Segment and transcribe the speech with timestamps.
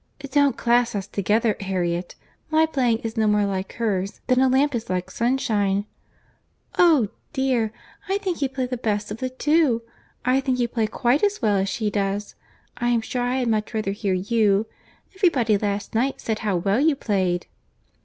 [0.31, 2.15] "Don't class us together, Harriet.
[2.49, 5.85] My playing is no more like her's, than a lamp is like sunshine."
[6.79, 7.09] "Oh!
[7.33, 9.83] dear—I think you play the best of the two.
[10.25, 12.33] I think you play quite as well as she does.
[12.77, 14.65] I am sure I had much rather hear you.
[15.15, 17.45] Every body last night said how well you played."